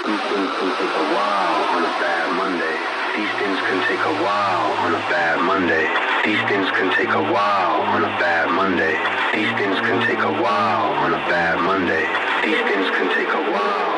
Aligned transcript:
Eastons 0.00 0.50
can 0.56 0.70
take 0.80 0.96
a 0.96 1.06
while 1.12 1.76
on 1.76 1.84
a 1.84 1.92
bad 2.00 2.32
Monday. 2.32 2.76
Eastons 3.20 3.60
can 3.60 3.84
take 3.84 4.00
a 4.00 4.14
while 4.24 4.72
on 4.80 4.94
a 4.94 4.98
bad 5.12 5.44
Monday. 5.44 5.84
Eastons 6.24 6.70
can 6.70 6.90
take 6.96 7.10
a 7.10 7.22
while 7.32 7.82
on 7.82 8.04
a 8.04 8.08
bad 8.18 8.48
Monday. 8.48 8.96
Eastons 9.36 9.78
can 9.84 10.00
can 12.96 13.08
take 13.14 13.28
a 13.28 13.52
while. 13.52 13.89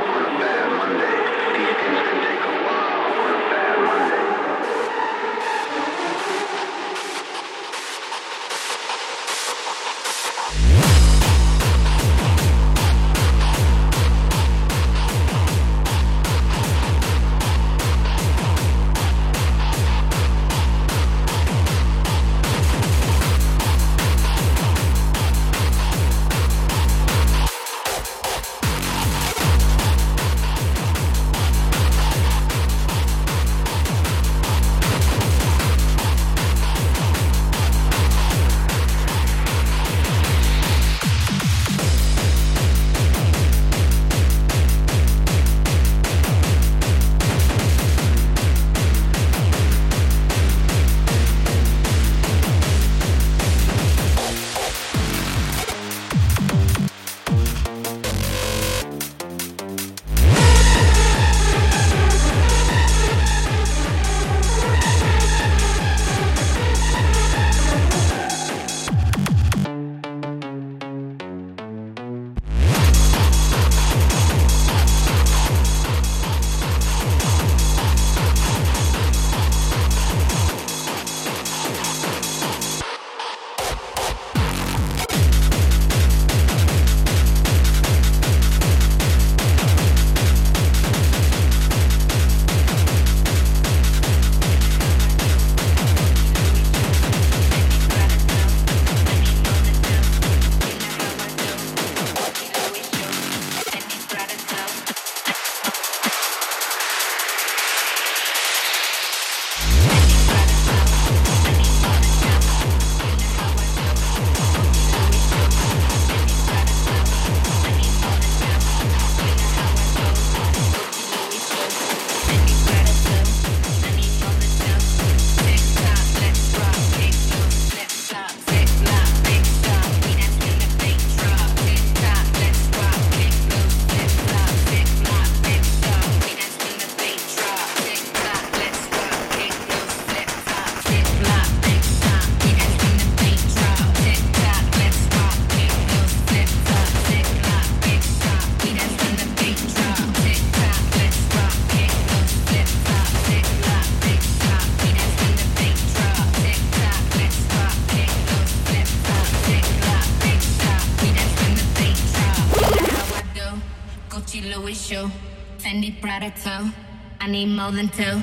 I 165.73 167.27
need 167.29 167.49
more 167.49 167.73
than 167.73 167.89
two. 167.89 168.21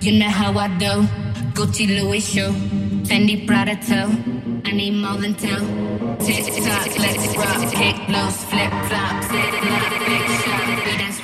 You 0.00 0.18
know 0.18 0.28
how 0.28 0.58
I 0.58 0.66
do. 0.78 1.06
Gucci 1.54 1.86
Louis 1.86 2.18
shoe, 2.18 2.50
Fendi 3.06 3.46
Prada 3.46 3.76
too. 3.76 4.08
I 4.64 4.72
need 4.72 4.94
more 4.94 5.16
than 5.16 5.34
two. 5.34 5.60
Tick 6.26 6.46
tock, 6.64 6.98
let's 6.98 7.36
rock, 7.36 7.72
kick 7.72 7.96
loose, 8.08 8.42
flip 8.50 8.72
flop, 8.88 9.22
sit 9.30 9.50
big 10.08 10.26
shot. 10.42 10.66
We 10.86 10.92
dance 10.98 11.20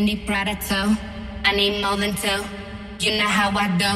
Fendi 0.00 0.16
Prada 0.24 0.54
toe. 0.54 0.96
I 1.44 1.54
need 1.54 1.82
more 1.82 1.94
than 1.94 2.14
two. 2.14 2.42
You 3.00 3.18
know 3.18 3.28
how 3.28 3.50
I 3.50 3.68
do. 3.76 3.92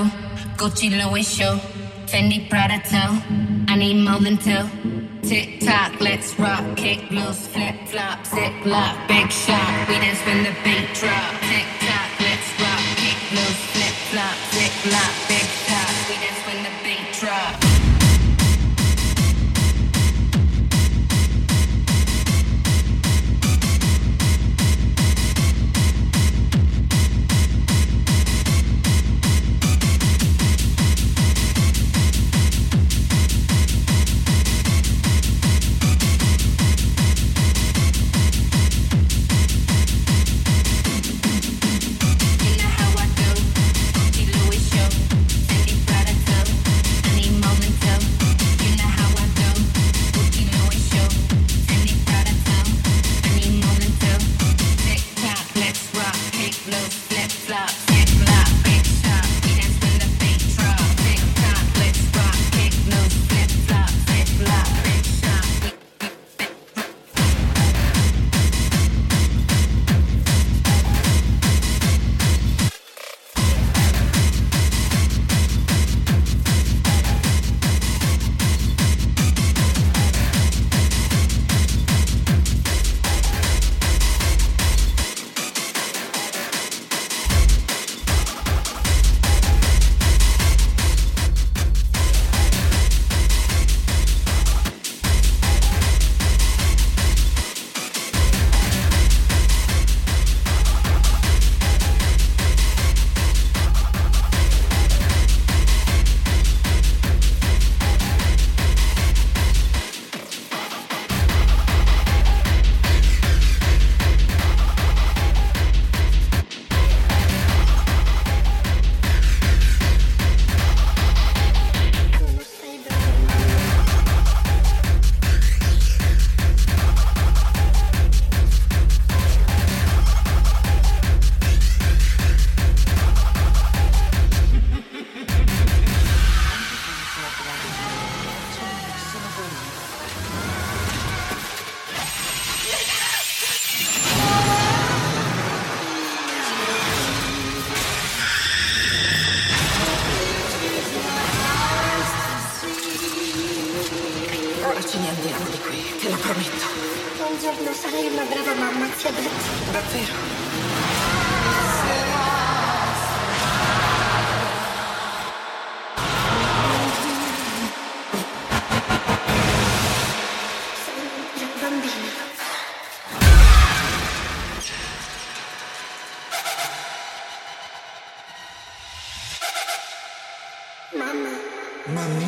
Gucci 0.59 0.91
Louis 0.91 1.23
shoe, 1.23 1.59
Fendi 2.05 2.47
Prada 2.51 2.79
toe. 2.91 3.17
I 3.69 3.77
need 3.77 4.05
more 4.05 4.21
than 4.21 4.37
two. 4.37 4.65
Tick 5.27 5.61
tock, 5.61 5.99
let's 6.01 6.39
rock, 6.39 6.77
kick 6.77 7.11
loose, 7.11 7.47
flip 7.47 7.77
flop, 7.89 8.27
zip 8.27 8.53
lock, 8.67 9.09
big 9.09 9.31
shot. 9.33 9.89
We 9.89 9.95
dance 9.95 10.21
when 10.27 10.43
the 10.45 10.53
beat 10.63 10.93
drop. 10.93 11.33
Tick 11.49 11.69
tock, 11.87 12.11
let's 12.21 12.49
rock, 12.61 12.83
kick 13.01 13.21
loose, 13.37 13.63
flip 13.73 13.97
flop, 14.11 14.37
zip 14.53 14.93
lock, 14.93 15.13
big 15.29 15.64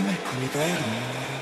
me 0.07 0.17
cuidaron. 0.49 1.36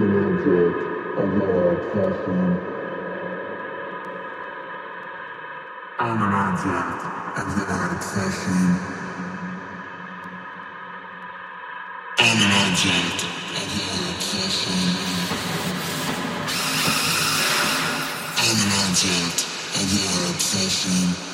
an 0.00 0.14
object 0.14 0.76
of 1.18 1.34
your 1.38 1.72
obsession. 1.72 2.58
An 5.98 6.22
object 6.22 6.70
of 13.56 13.68
your 13.76 13.98
obsession. 14.14 14.80
An 18.46 18.58
object 18.84 19.38
of 19.74 19.86
your 19.92 20.30
obsession. 20.30 21.27